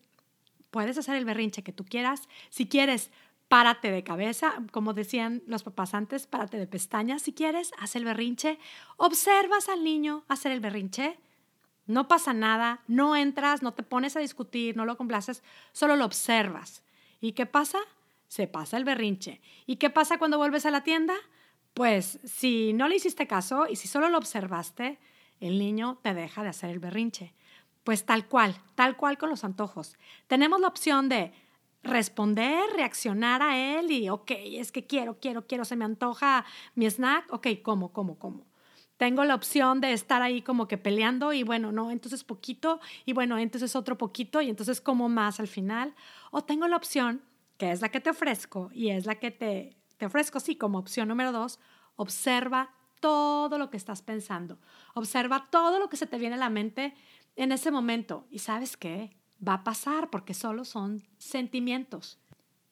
puedes 0.70 0.98
hacer 0.98 1.16
el 1.16 1.26
berrinche 1.26 1.64
que 1.64 1.72
tú 1.72 1.86
quieras. 1.86 2.28
Si 2.50 2.68
quieres, 2.68 3.12
párate 3.48 3.92
de 3.92 4.04
cabeza, 4.04 4.54
como 4.72 4.94
decían 4.94 5.44
los 5.46 5.64
papás 5.64 5.94
antes, 5.94 6.28
párate 6.28 6.58
de 6.58 6.68
pestañas. 6.68 7.22
Si 7.22 7.34
quieres, 7.34 7.72
haz 7.78 7.96
el 7.96 8.06
berrinche. 8.06 8.58
Observas 8.98 9.70
al 9.70 9.84
niño 9.84 10.24
hacer 10.28 10.52
el 10.52 10.60
berrinche 10.60 11.20
no 11.86 12.08
pasa 12.08 12.34
nada, 12.34 12.82
no 12.88 13.16
entras, 13.16 13.62
no 13.62 13.74
te 13.74 13.84
pones 13.84 14.16
a 14.16 14.20
discutir, 14.20 14.78
no 14.78 14.86
lo 14.86 14.98
complaces, 14.98 15.44
solo 15.72 15.96
lo 15.96 16.06
observas. 16.06 16.84
¿Y 17.20 17.34
qué 17.34 17.46
pasa? 17.46 17.80
Se 18.28 18.48
pasa 18.48 18.78
el 18.78 18.86
berrinche. 18.86 19.42
¿Y 19.66 19.76
qué 19.76 19.90
pasa 19.90 20.18
cuando 20.18 20.38
vuelves 20.38 20.66
a 20.66 20.72
la 20.72 20.84
tienda? 20.84 21.14
Pues 21.74 22.20
si 22.24 22.74
no 22.74 22.88
le 22.88 22.96
hiciste 22.96 23.28
caso 23.28 23.68
y 23.68 23.76
si 23.76 23.88
solo 23.88 24.10
lo 24.10 24.18
observaste, 24.18 25.00
el 25.40 25.60
niño 25.60 26.00
te 26.02 26.14
deja 26.14 26.44
de 26.44 26.50
hacer 26.50 26.70
el 26.70 26.80
berrinche. 26.80 27.34
Pues 27.84 28.06
tal 28.06 28.28
cual, 28.28 28.56
tal 28.76 28.96
cual 28.96 29.18
con 29.18 29.30
los 29.30 29.44
antojos. 29.44 29.98
Tenemos 30.28 30.62
la 30.62 30.68
opción 30.68 31.10
de 31.10 31.34
responder, 31.84 32.62
reaccionar 32.76 33.42
a 33.42 33.58
él 33.58 33.92
y, 33.92 34.10
ok, 34.10 34.32
es 34.32 34.72
que 34.72 34.86
quiero, 34.86 35.18
quiero, 35.20 35.48
quiero, 35.48 35.66
se 35.66 35.76
me 35.76 35.86
antoja 35.86 36.46
mi 36.76 36.86
snack, 36.86 37.34
ok, 37.34 37.48
¿cómo, 37.64 37.92
cómo, 37.92 38.20
cómo? 38.20 38.46
Tengo 39.02 39.26
la 39.26 39.34
opción 39.34 39.82
de 39.82 39.94
estar 39.94 40.22
ahí 40.22 40.44
como 40.44 40.68
que 40.68 40.78
peleando 40.78 41.34
y 41.34 41.42
bueno, 41.42 41.72
no, 41.72 41.90
entonces 41.90 42.24
poquito 42.24 42.80
y 43.04 43.14
bueno, 43.14 43.40
entonces 43.40 43.76
otro 43.76 43.98
poquito 43.98 44.42
y 44.42 44.50
entonces 44.52 44.80
como 44.80 45.10
más 45.10 45.40
al 45.40 45.48
final. 45.48 45.96
O 46.30 46.44
tengo 46.44 46.68
la 46.68 46.78
opción, 46.78 47.24
que 47.58 47.72
es 47.72 47.82
la 47.82 47.90
que 47.90 48.00
te 48.00 48.12
ofrezco 48.12 48.70
y 48.76 48.92
es 48.92 49.08
la 49.08 49.16
que 49.16 49.32
te, 49.32 49.76
te 49.98 50.06
ofrezco, 50.06 50.40
sí, 50.40 50.56
como 50.56 50.78
opción 50.78 51.08
número 51.08 51.32
dos, 51.32 51.60
observa 51.96 52.76
todo 53.00 53.58
lo 53.58 53.72
que 53.72 53.78
estás 53.78 54.04
pensando. 54.04 54.60
Observa 54.94 55.48
todo 55.50 55.80
lo 55.80 55.90
que 55.90 55.98
se 55.98 56.06
te 56.06 56.20
viene 56.20 56.36
a 56.36 56.38
la 56.38 56.52
mente 56.52 56.94
en 57.36 57.52
ese 57.52 57.72
momento. 57.72 58.28
Y 58.30 58.38
sabes 58.38 58.78
qué? 58.78 59.18
Va 59.42 59.56
a 59.56 59.64
pasar 59.64 60.12
porque 60.12 60.36
solo 60.36 60.64
son 60.64 61.02
sentimientos. 61.18 62.20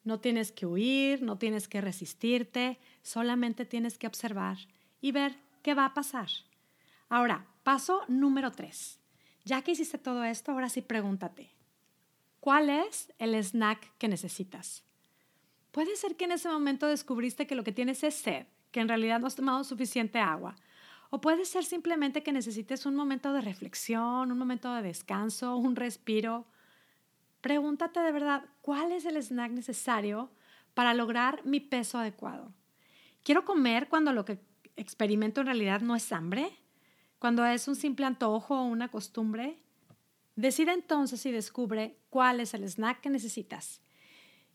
No 0.04 0.20
tienes 0.20 0.52
que 0.52 0.68
huir, 0.68 1.24
no 1.24 1.40
tienes 1.40 1.68
que 1.68 1.82
resistirte, 1.82 2.78
solamente 3.02 3.66
tienes 3.66 3.98
que 3.98 4.06
observar 4.06 4.60
y 5.02 5.12
ver 5.12 5.49
¿Qué 5.70 5.76
va 5.76 5.86
a 5.86 5.94
pasar? 5.94 6.30
Ahora, 7.10 7.46
paso 7.62 8.02
número 8.08 8.52
tres. 8.52 9.00
Ya 9.46 9.62
que 9.62 9.74
hiciste 9.74 10.00
todo 10.00 10.24
esto, 10.24 10.52
ahora 10.52 10.68
sí 10.68 10.82
pregúntate, 10.82 11.52
¿cuál 12.40 12.72
es 12.72 13.14
el 13.20 13.36
snack 13.36 13.96
que 14.00 14.08
necesitas? 14.08 14.84
Puede 15.72 15.96
ser 15.96 16.16
que 16.16 16.26
en 16.26 16.32
ese 16.32 16.50
momento 16.50 16.88
descubriste 16.88 17.46
que 17.46 17.54
lo 17.54 17.64
que 17.64 17.72
tienes 17.72 18.04
es 18.04 18.16
sed, 18.16 18.48
que 18.72 18.80
en 18.80 18.88
realidad 18.88 19.20
no 19.20 19.28
has 19.28 19.36
tomado 19.36 19.64
suficiente 19.64 20.18
agua. 20.18 20.56
O 21.12 21.22
puede 21.22 21.46
ser 21.46 21.64
simplemente 21.64 22.24
que 22.24 22.34
necesites 22.34 22.88
un 22.88 22.96
momento 22.96 23.32
de 23.32 23.42
reflexión, 23.42 24.32
un 24.32 24.40
momento 24.40 24.74
de 24.74 24.82
descanso, 24.82 25.56
un 25.56 25.76
respiro. 25.76 26.48
Pregúntate 27.42 28.00
de 28.00 28.12
verdad, 28.12 28.44
¿cuál 28.64 28.92
es 28.92 29.06
el 29.06 29.18
snack 29.18 29.52
necesario 29.52 30.32
para 30.74 30.96
lograr 30.96 31.46
mi 31.46 31.60
peso 31.60 32.00
adecuado? 32.00 32.56
Quiero 33.24 33.46
comer 33.46 33.88
cuando 33.88 34.14
lo 34.14 34.26
que 34.26 34.49
experimento 34.80 35.42
en 35.42 35.48
realidad 35.48 35.82
no 35.82 35.96
es 35.96 36.12
hambre, 36.12 36.52
cuando 37.20 37.46
es 37.46 37.68
un 37.68 37.76
simple 37.76 38.06
antojo 38.06 38.60
o 38.60 38.64
una 38.64 38.88
costumbre, 38.88 39.62
decide 40.36 40.72
entonces 40.72 41.26
y 41.26 41.32
descubre 41.32 41.98
cuál 42.10 42.40
es 42.40 42.54
el 42.54 42.64
snack 42.64 43.02
que 43.02 43.10
necesitas. 43.10 43.82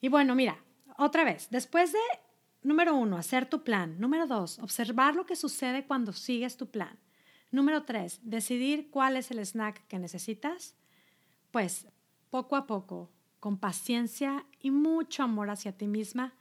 Y 0.01 0.09
bueno, 0.09 0.35
mira, 0.35 0.59
otra 0.97 1.25
vez, 1.25 1.49
después 1.51 1.93
de, 1.93 1.99
número 2.63 2.95
uno, 2.95 3.19
hacer 3.19 3.47
tu 3.47 3.63
plan. 3.63 4.01
Número 4.01 4.27
dos, 4.27 4.59
observar 4.61 5.15
lo 5.15 5.27
que 5.27 5.37
sucede 5.37 5.87
cuando 5.87 6.13
sigues 6.13 6.57
tu 6.57 6.71
plan. 6.71 6.99
Número 7.51 7.85
tres, 7.85 8.21
decidir 8.23 8.91
cuál 8.91 9.17
es 9.17 9.31
el 9.31 9.39
snack 9.45 9.87
que 9.87 9.99
necesitas. 9.99 10.75
Pues 11.51 11.87
poco 12.31 12.57
a 12.57 12.67
poco, 12.67 13.13
con 13.39 13.59
paciencia 13.59 14.47
y 14.59 14.71
mucho 14.71 15.23
amor 15.23 15.51
hacia 15.51 15.77
ti 15.77 15.87
misma, 15.87 16.35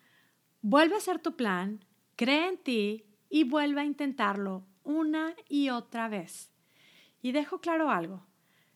vuelve 0.62 0.96
a 0.96 1.00
hacer 1.00 1.20
tu 1.20 1.36
plan, 1.36 1.84
cree 2.16 2.48
en 2.48 2.58
ti 2.58 3.06
y 3.34 3.46
vuelve 3.46 3.82
a 3.82 3.84
intentarlo 3.84 4.64
una 4.84 5.34
y 5.50 5.72
otra 5.72 6.08
vez. 6.08 6.52
Y 7.20 7.32
dejo 7.32 7.62
claro 7.62 7.90
algo. 7.90 8.28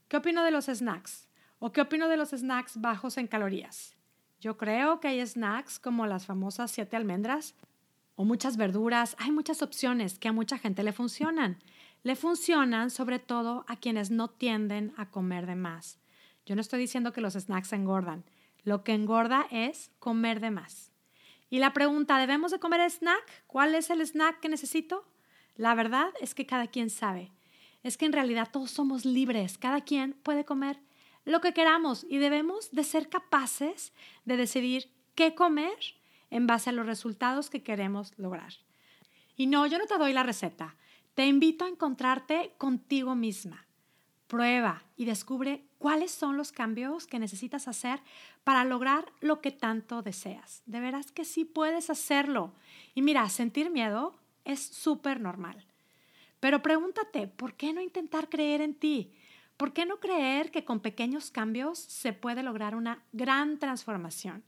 ¿Qué 0.08 0.18
opino 0.18 0.44
de 0.44 0.50
los 0.50 0.66
snacks? 0.66 1.28
¿O 1.60 1.72
qué 1.72 1.82
opino 1.82 2.08
de 2.08 2.18
los 2.18 2.32
snacks 2.32 2.82
bajos 2.82 3.20
en 3.20 3.28
calorías? 3.28 3.96
Yo 4.42 4.58
creo 4.58 5.00
que 5.00 5.10
hay 5.10 5.24
snacks 5.24 5.78
como 5.78 6.08
las 6.08 6.26
famosas 6.26 6.72
siete 6.72 6.96
almendras 6.96 7.54
o 8.16 8.26
muchas 8.26 8.58
verduras. 8.58 9.16
Hay 9.20 9.30
muchas 9.30 9.62
opciones 9.62 10.18
que 10.18 10.28
a 10.28 10.34
mucha 10.34 10.58
gente 10.58 10.82
le 10.82 10.92
funcionan. 10.92 11.60
Le 12.02 12.16
funcionan 12.16 12.90
sobre 12.90 13.20
todo 13.20 13.64
a 13.68 13.76
quienes 13.76 14.10
no 14.10 14.28
tienden 14.28 14.92
a 14.98 15.12
comer 15.12 15.46
de 15.46 15.56
más. 15.56 16.00
Yo 16.48 16.56
no 16.56 16.62
estoy 16.62 16.80
diciendo 16.80 17.14
que 17.14 17.22
los 17.22 17.36
snacks 17.36 17.74
engordan. 17.74 18.26
Lo 18.64 18.84
que 18.84 18.96
engorda 18.96 19.46
es 19.52 19.92
comer 20.00 20.40
de 20.40 20.50
más. 20.50 20.92
Y 21.50 21.60
la 21.60 21.74
pregunta, 21.74 22.18
¿debemos 22.18 22.51
de 22.51 22.60
comer 22.60 22.82
snack? 22.89 23.46
¿Cuál 23.48 23.75
es 23.75 23.89
el 23.89 24.01
snack 24.01 24.39
que 24.39 24.50
necesito? 24.50 25.08
La 25.56 25.75
verdad 25.75 26.10
es 26.20 26.36
que 26.36 26.46
cada 26.46 26.68
quien 26.68 26.89
sabe. 26.89 27.32
Es 27.84 27.98
que 27.98 28.06
en 28.06 28.13
realidad 28.13 28.50
todos 28.51 28.72
somos 28.72 29.06
libres, 29.06 29.58
cada 29.58 29.82
quien 29.82 30.13
puede 30.13 30.46
comer 30.46 30.80
lo 31.27 31.42
que 31.42 31.54
queramos 31.54 32.06
y 32.10 32.18
debemos 32.18 32.72
de 32.72 32.84
ser 32.84 33.10
capaces 33.10 33.94
de 34.25 34.38
decidir 34.38 34.89
qué 35.13 35.36
comer 35.36 35.77
en 36.30 36.48
base 36.48 36.70
a 36.70 36.74
los 36.74 36.86
resultados 36.86 37.50
que 37.50 37.63
queremos 37.63 38.13
lograr. 38.18 38.54
Y 39.36 39.48
no, 39.48 39.68
yo 39.68 39.77
no 39.77 39.86
te 39.86 39.98
doy 39.98 40.13
la 40.13 40.24
receta. 40.24 40.75
Te 41.16 41.25
invito 41.25 41.66
a 41.66 41.70
encontrarte 41.70 42.54
contigo 42.58 43.16
misma. 43.16 43.66
Prueba 44.27 44.84
y 44.96 45.06
descubre 45.06 45.66
cuáles 45.77 46.12
son 46.12 46.38
los 46.38 46.51
cambios 46.51 47.07
que 47.07 47.19
necesitas 47.19 47.67
hacer 47.67 48.00
para 48.43 48.63
lograr 48.63 49.12
lo 49.19 49.41
que 49.41 49.51
tanto 49.51 50.01
deseas. 50.01 50.63
De 50.65 50.79
veras 50.79 51.12
que 51.12 51.25
sí 51.25 51.46
puedes 51.46 51.89
hacerlo. 51.89 52.53
Y 52.96 53.01
mira, 53.01 53.27
sentir 53.29 53.69
miedo 53.69 54.15
es 54.46 54.60
súper 54.60 55.19
normal. 55.19 55.65
Pero 56.39 56.62
pregúntate, 56.62 57.27
¿por 57.27 57.53
qué 57.55 57.74
no 57.74 57.81
intentar 57.81 58.29
creer 58.29 58.62
en 58.62 58.75
ti? 58.75 59.13
¿Por 59.57 59.74
qué 59.74 59.86
no 59.86 60.00
creer 60.00 60.51
que 60.51 60.65
con 60.65 60.79
pequeños 60.79 61.31
cambios 61.31 61.79
se 61.79 62.13
puede 62.13 62.43
lograr 62.43 62.75
una 62.75 63.03
gran 63.12 63.57
transformación? 63.57 64.43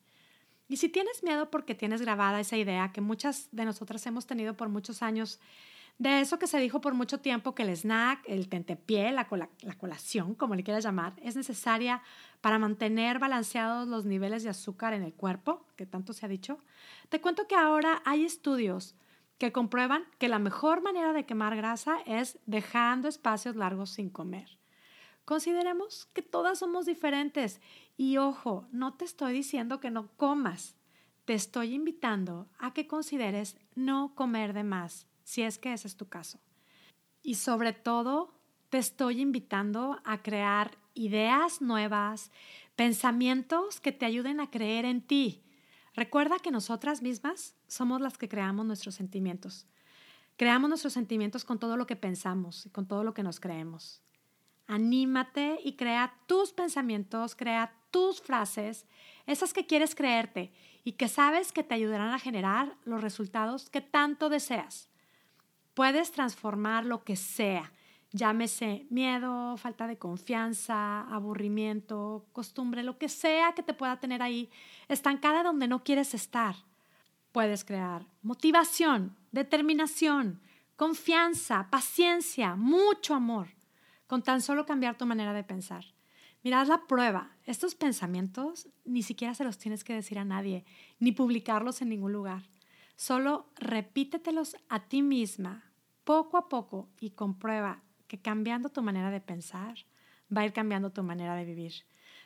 Y 0.67 0.77
si 0.77 0.87
tienes 0.87 1.23
miedo 1.23 1.49
porque 1.49 1.73
tienes 1.73 2.01
grabada 2.01 2.39
esa 2.39 2.55
idea 2.55 2.91
que 2.91 3.01
muchas 3.01 3.49
de 3.51 3.65
nosotras 3.65 4.05
hemos 4.05 4.27
tenido 4.27 4.55
por 4.55 4.69
muchos 4.69 5.01
años 5.01 5.39
de 5.99 6.21
eso 6.21 6.39
que 6.39 6.47
se 6.47 6.59
dijo 6.59 6.79
por 6.79 6.93
mucho 6.93 7.19
tiempo 7.19 7.53
que 7.53 7.63
el 7.63 7.75
snack, 7.75 8.23
el 8.25 8.47
tentepié, 8.47 9.11
la, 9.11 9.27
la 9.61 9.77
colación, 9.77 10.33
como 10.33 10.55
le 10.55 10.63
quieras 10.63 10.85
llamar, 10.85 11.13
es 11.21 11.35
necesaria 11.35 12.01
para 12.39 12.57
mantener 12.57 13.19
balanceados 13.19 13.85
los 13.85 14.05
niveles 14.05 14.43
de 14.43 14.49
azúcar 14.49 14.93
en 14.93 15.03
el 15.03 15.13
cuerpo, 15.13 15.67
que 15.75 15.85
tanto 15.85 16.13
se 16.13 16.25
ha 16.25 16.29
dicho, 16.29 16.57
te 17.09 17.19
cuento 17.19 17.47
que 17.47 17.55
ahora 17.55 18.01
hay 18.05 18.23
estudios 18.23 18.95
que 19.37 19.51
comprueban 19.51 20.05
que 20.19 20.29
la 20.29 20.39
mejor 20.39 20.81
manera 20.81 21.11
de 21.11 21.25
quemar 21.25 21.57
grasa 21.57 21.97
es 22.05 22.39
dejando 22.45 23.09
espacios 23.09 23.57
largos 23.57 23.89
sin 23.89 24.09
comer. 24.09 24.57
Consideremos 25.25 26.05
que 26.13 26.21
todas 26.21 26.59
somos 26.59 26.85
diferentes. 26.85 27.61
Y 27.97 28.17
ojo, 28.17 28.67
no 28.71 28.93
te 28.93 29.03
estoy 29.03 29.33
diciendo 29.33 29.81
que 29.81 29.91
no 29.91 30.07
comas, 30.15 30.77
te 31.25 31.33
estoy 31.33 31.73
invitando 31.73 32.47
a 32.57 32.73
que 32.73 32.87
consideres 32.87 33.57
no 33.75 34.15
comer 34.15 34.53
de 34.53 34.63
más 34.63 35.09
si 35.29 35.43
es 35.43 35.59
que 35.59 35.71
ese 35.71 35.87
es 35.87 35.95
tu 35.95 36.09
caso. 36.09 36.39
Y 37.21 37.35
sobre 37.35 37.71
todo, 37.71 38.33
te 38.69 38.79
estoy 38.79 39.21
invitando 39.21 39.99
a 40.03 40.23
crear 40.23 40.75
ideas 40.95 41.61
nuevas, 41.61 42.31
pensamientos 42.75 43.79
que 43.79 43.91
te 43.91 44.07
ayuden 44.07 44.39
a 44.39 44.49
creer 44.49 44.85
en 44.85 45.03
ti. 45.03 45.43
Recuerda 45.93 46.39
que 46.39 46.49
nosotras 46.49 47.03
mismas 47.03 47.53
somos 47.67 48.01
las 48.01 48.17
que 48.17 48.27
creamos 48.27 48.65
nuestros 48.65 48.95
sentimientos. 48.95 49.67
Creamos 50.35 50.67
nuestros 50.67 50.93
sentimientos 50.93 51.45
con 51.45 51.59
todo 51.59 51.77
lo 51.77 51.85
que 51.85 51.95
pensamos 51.95 52.65
y 52.65 52.71
con 52.71 52.87
todo 52.87 53.03
lo 53.03 53.13
que 53.13 53.21
nos 53.21 53.39
creemos. 53.39 54.01
Anímate 54.65 55.59
y 55.63 55.73
crea 55.73 56.15
tus 56.25 56.53
pensamientos, 56.53 57.35
crea 57.35 57.75
tus 57.91 58.19
frases 58.19 58.87
esas 59.27 59.53
que 59.53 59.67
quieres 59.67 59.93
creerte 59.93 60.51
y 60.83 60.93
que 60.93 61.07
sabes 61.07 61.51
que 61.51 61.63
te 61.63 61.75
ayudarán 61.75 62.15
a 62.15 62.19
generar 62.19 62.77
los 62.83 63.01
resultados 63.01 63.69
que 63.69 63.81
tanto 63.81 64.29
deseas. 64.29 64.89
Puedes 65.79 66.11
transformar 66.11 66.85
lo 66.85 67.05
que 67.05 67.15
sea, 67.15 67.71
llámese 68.11 68.85
miedo, 68.89 69.55
falta 69.55 69.87
de 69.87 69.97
confianza, 69.97 71.03
aburrimiento, 71.03 72.25
costumbre, 72.33 72.83
lo 72.83 72.97
que 72.97 73.07
sea 73.07 73.53
que 73.53 73.63
te 73.63 73.73
pueda 73.73 73.97
tener 73.97 74.21
ahí, 74.21 74.49
estancada 74.89 75.41
donde 75.41 75.69
no 75.69 75.85
quieres 75.85 76.13
estar. 76.13 76.55
Puedes 77.31 77.63
crear 77.63 78.05
motivación, 78.23 79.15
determinación, 79.31 80.41
confianza, 80.75 81.69
paciencia, 81.71 82.57
mucho 82.57 83.15
amor, 83.15 83.47
con 84.05 84.21
tan 84.21 84.41
solo 84.41 84.65
cambiar 84.65 84.97
tu 84.97 85.05
manera 85.05 85.31
de 85.31 85.45
pensar. 85.45 85.85
Mirad 86.43 86.67
la 86.67 86.87
prueba. 86.87 87.37
Estos 87.45 87.75
pensamientos 87.75 88.67
ni 88.83 89.01
siquiera 89.01 89.33
se 89.33 89.45
los 89.45 89.57
tienes 89.57 89.85
que 89.85 89.93
decir 89.93 90.19
a 90.19 90.25
nadie, 90.25 90.65
ni 90.99 91.13
publicarlos 91.13 91.81
en 91.81 91.87
ningún 91.87 92.11
lugar. 92.11 92.43
Solo 92.97 93.47
repítetelos 93.55 94.57
a 94.67 94.81
ti 94.89 95.01
misma, 95.01 95.68
poco 96.09 96.37
a 96.37 96.49
poco, 96.49 96.89
y 96.99 97.11
comprueba 97.11 97.83
que 98.07 98.19
cambiando 98.19 98.69
tu 98.69 98.81
manera 98.81 99.11
de 99.11 99.21
pensar, 99.21 99.75
va 100.35 100.41
a 100.41 100.45
ir 100.45 100.53
cambiando 100.53 100.89
tu 100.89 101.03
manera 101.03 101.35
de 101.35 101.45
vivir. 101.45 101.71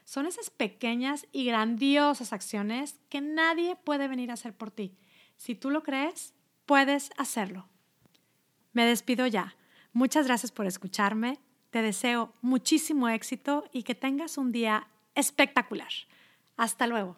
Son 0.05 0.25
esas 0.25 0.49
pequeñas 0.49 1.27
y 1.33 1.43
grandiosas 1.43 2.31
acciones 2.31 3.01
que 3.09 3.19
nadie 3.19 3.75
puede 3.75 4.07
venir 4.07 4.31
a 4.31 4.35
hacer 4.35 4.55
por 4.55 4.71
ti. 4.71 4.95
Si 5.35 5.53
tú 5.53 5.69
lo 5.69 5.83
crees, 5.83 6.33
puedes 6.65 7.11
hacerlo. 7.17 7.67
Me 8.71 8.85
despido 8.85 9.27
ya. 9.27 9.53
Muchas 9.91 10.27
gracias 10.27 10.53
por 10.53 10.65
escucharme. 10.65 11.41
Te 11.69 11.81
deseo 11.81 12.33
muchísimo 12.41 13.09
éxito 13.09 13.65
y 13.73 13.83
que 13.83 13.95
tengas 13.95 14.37
un 14.37 14.53
día 14.53 14.87
espectacular. 15.13 15.91
Hasta 16.55 16.87
luego. 16.87 17.17